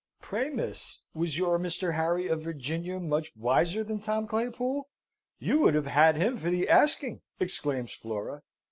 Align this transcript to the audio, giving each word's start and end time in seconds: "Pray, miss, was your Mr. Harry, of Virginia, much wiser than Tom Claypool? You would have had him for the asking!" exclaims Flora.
"Pray, 0.19 0.49
miss, 0.49 1.01
was 1.13 1.37
your 1.37 1.59
Mr. 1.59 1.93
Harry, 1.93 2.25
of 2.25 2.41
Virginia, 2.41 2.99
much 2.99 3.37
wiser 3.37 3.83
than 3.83 3.99
Tom 3.99 4.25
Claypool? 4.25 4.89
You 5.37 5.59
would 5.59 5.75
have 5.75 5.85
had 5.85 6.15
him 6.15 6.39
for 6.39 6.49
the 6.49 6.67
asking!" 6.67 7.21
exclaims 7.39 7.93
Flora. 7.93 8.41